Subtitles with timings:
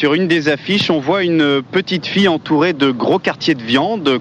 [0.00, 4.18] sur une des affiches, on voit une petite fille entourée de gros quartiers de viande,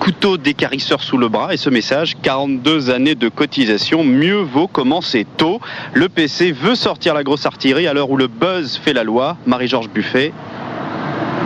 [0.00, 5.24] couteau d'écarisseur sous le bras et ce message 42 années de cotisation, mieux vaut commencer
[5.36, 5.60] tôt.
[5.92, 9.36] Le PC veut sortir la grosse artillerie à l'heure où le buzz fait la loi.
[9.46, 10.32] Marie-Georges Buffet,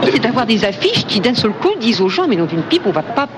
[0.02, 2.82] c'est d'avoir des affiches qui d'un seul coup disent aux gens mais non d'une pipe
[2.86, 3.28] on va pas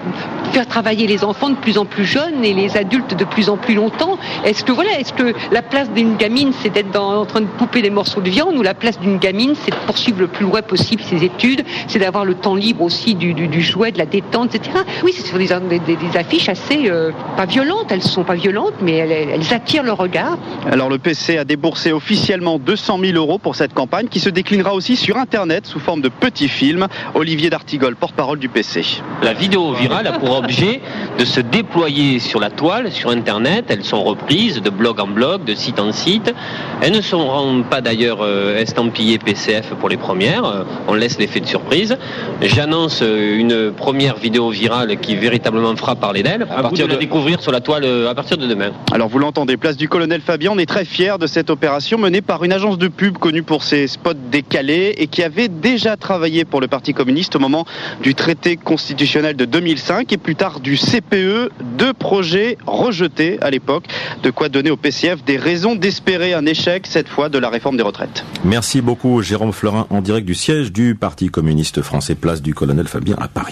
[0.51, 3.57] faire travailler les enfants de plus en plus jeunes et les adultes de plus en
[3.57, 4.19] plus longtemps.
[4.45, 7.83] Est-ce que voilà, est-ce que la place d'une gamine c'est d'être en train de couper
[7.83, 10.62] des morceaux de viande ou la place d'une gamine c'est de poursuivre le plus loin
[10.62, 14.79] possible ses études, c'est d'avoir le temps libre aussi du, jouet, de la détente, etc.
[15.05, 18.93] Oui, c'est sur des, des, affiches assez euh, pas violentes, elles sont pas violentes mais
[18.93, 20.38] elles, elles attirent le regard.
[20.71, 24.74] Alors le PC a déboursé officiellement 200 000 euros pour cette campagne qui se déclinera
[24.74, 26.87] aussi sur Internet sous forme de petits film.
[27.15, 28.85] Olivier D'Artigol, porte-parole du PC.
[29.23, 30.80] La vidéo virale a pour objet
[31.19, 33.66] de se déployer sur la toile, sur Internet.
[33.68, 36.32] Elles sont reprises de blog en blog, de site en site.
[36.80, 40.45] Elles ne sont pas d'ailleurs euh, estampillées PCF pour les premières.
[40.45, 41.96] Euh, on laisse l'effet de surprise.
[42.41, 46.43] J'annonce euh, une première vidéo virale qui véritablement fera parler d'elle.
[46.43, 48.70] À, partir de, découvrir sur la toile à partir de demain.
[48.92, 52.23] Alors vous l'entendez, place du colonel Fabien, on est très fiers de cette opération menée
[52.23, 56.45] par une agence de pub connue pour ses spots décalés et qui avait déjà travaillé
[56.45, 57.65] pour le Parti communiste au moment
[58.02, 63.84] du traité constitutionnel de 2005 et plus tard du CPE, deux projets rejetés à l'époque,
[64.22, 67.76] de quoi donner au PCF des raisons d'espérer un échec cette fois de la réforme
[67.76, 68.25] des retraites.
[68.44, 72.87] Merci beaucoup Jérôme Fleurin en direct du siège du Parti communiste français, place du colonel
[72.87, 73.48] Fabien à Paris.